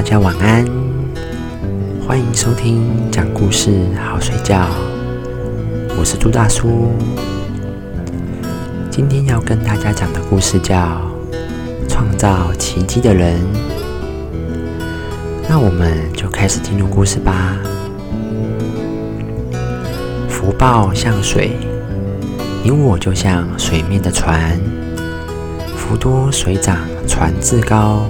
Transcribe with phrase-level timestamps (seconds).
[0.00, 0.64] 大家晚安，
[2.08, 4.66] 欢迎收听讲故事好睡觉。
[5.98, 6.94] 我是朱大叔，
[8.90, 10.74] 今天要跟大家讲的故事叫
[11.86, 13.38] 《创造奇迹的人》。
[15.46, 17.54] 那我们就开始进入故事吧。
[20.30, 21.58] 福报像水，
[22.64, 24.58] 你我就像水面的船，
[25.76, 28.06] 福多水涨船自高。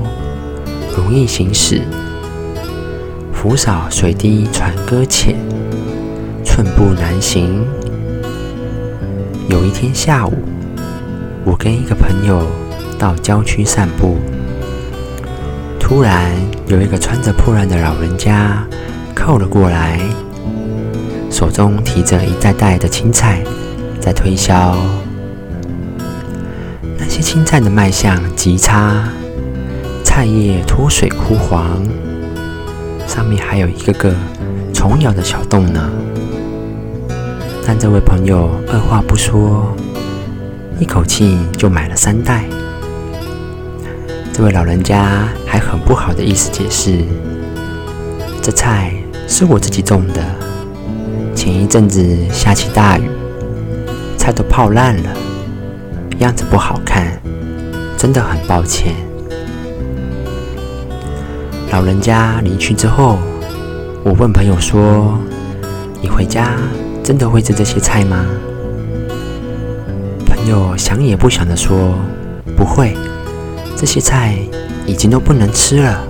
[1.01, 1.81] 容易行驶，
[3.33, 5.35] 浮少水低船搁浅，
[6.45, 7.67] 寸步难行。
[9.49, 10.35] 有一天下午，
[11.43, 12.47] 我跟一个朋友
[12.99, 14.19] 到郊区散步，
[15.81, 16.31] 突然
[16.67, 18.63] 有一个穿着破烂的老人家
[19.15, 19.99] 靠了过来，
[21.31, 23.43] 手中提着一袋袋的青菜
[23.99, 24.77] 在推销。
[26.99, 29.03] 那些青菜的卖相极差。
[30.13, 31.81] 菜叶脱水枯黄，
[33.07, 34.13] 上面还有一个个
[34.75, 35.89] 虫咬的小洞呢。
[37.65, 39.73] 但这位朋友二话不说，
[40.81, 42.45] 一口气就买了三袋。
[44.33, 47.05] 这位老人家还很不好的意思解释
[48.43, 48.93] ：“这菜
[49.29, 50.21] 是我自己种的，
[51.37, 53.09] 前一阵子下起大雨，
[54.19, 55.11] 菜都泡烂了，
[56.19, 57.07] 样子不好看，
[57.97, 58.93] 真的很抱歉。”
[61.71, 63.19] 老人家离去之后，
[64.03, 65.17] 我问朋友说
[66.03, 66.57] ：“你回家
[67.03, 68.27] 真的会吃这些菜吗？”
[70.27, 71.95] 朋友想也不想的说
[72.57, 72.97] ：“不会，
[73.77, 74.37] 这些菜
[74.85, 76.03] 已经都不能吃了。”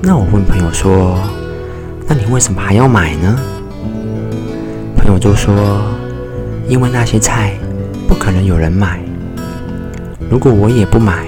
[0.00, 1.18] 那我问朋友说
[2.06, 3.36] ：“那你为什么还要买呢？”
[4.96, 5.82] 朋友就说
[6.68, 7.54] ：“因为那些菜
[8.06, 9.00] 不可能有人买，
[10.30, 11.26] 如果我也不买，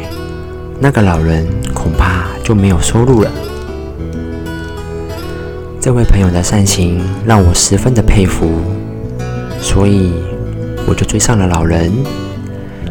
[0.84, 3.30] 那个老人恐怕……”就没有收入了。
[5.80, 8.60] 这位朋友的善行让我十分的佩服，
[9.62, 10.12] 所以
[10.86, 11.90] 我就追上了老人，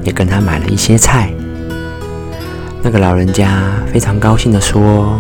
[0.04, 1.32] 也跟他买了一些菜。
[2.82, 5.20] 那个老人家非常高兴的说：“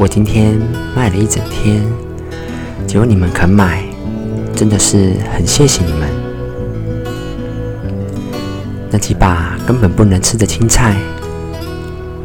[0.00, 0.58] 我今天
[0.96, 1.84] 卖了一整天，
[2.88, 3.84] 只有你们肯买，
[4.56, 6.08] 真的是很谢谢你们。”
[8.90, 10.96] 那几把根本不能吃的青菜。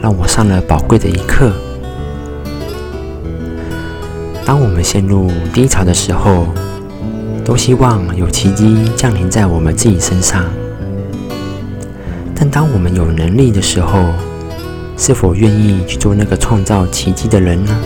[0.08, 1.52] 让我上了宝贵的一课。
[4.46, 6.48] 当我们陷入低潮的时候，
[7.44, 10.46] 都希望有奇迹降临在我们自己身上。
[12.34, 14.14] 但当我们有能力的时候，
[14.96, 17.78] 是否愿意去做那个创造奇迹的人呢？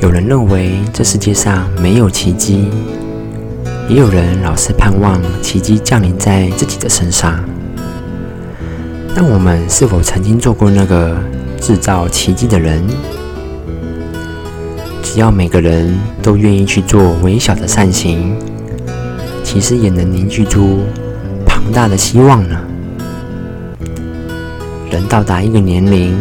[0.00, 2.68] 有人认为这世界上没有奇迹，
[3.88, 7.42] 也有人老是盼望奇迹降临在自己的身上。
[9.18, 11.16] 但我们是否曾经做过那个
[11.58, 12.86] 制造奇迹的人？
[15.02, 18.36] 只要每个人都愿意去做微小的善行，
[19.42, 20.80] 其实也能凝聚出
[21.46, 22.60] 庞大的希望呢。
[24.90, 26.14] 人到达一个年龄，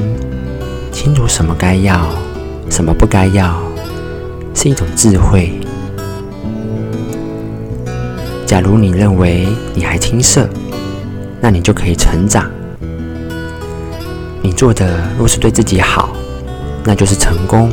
[0.90, 2.08] 清楚什么该要，
[2.70, 3.62] 什么不该要，
[4.54, 5.52] 是一种智慧。
[8.46, 10.48] 假如你认为你还青涩，
[11.42, 12.50] 那你就可以成长。
[14.46, 16.16] 你做的若是对自己好，
[16.84, 17.68] 那就是成功；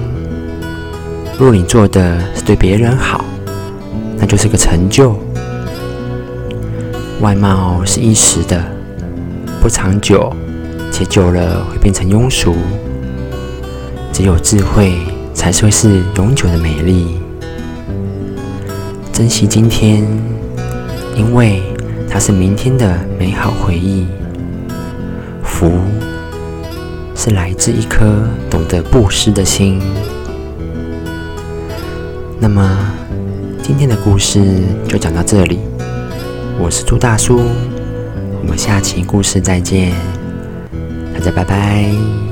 [1.38, 3.22] 若你做的是对别人好，
[4.16, 5.14] 那就是个成就。
[7.20, 8.64] 外貌是一时的，
[9.60, 10.34] 不长久，
[10.90, 12.56] 且久了会变成庸俗。
[14.10, 14.96] 只有智慧
[15.34, 17.18] 才是会是永久的美丽。
[19.12, 20.06] 珍惜今天，
[21.14, 21.62] 因为
[22.08, 24.06] 它是明天的美好回忆。
[25.44, 25.70] 福。
[27.24, 29.80] 是来自一颗懂得布施的心。
[32.40, 32.92] 那么，
[33.62, 34.40] 今天的故事
[34.88, 35.60] 就讲到这里。
[36.58, 37.40] 我是朱大叔，
[38.40, 39.92] 我们下期故事再见，
[41.14, 42.31] 大家拜拜。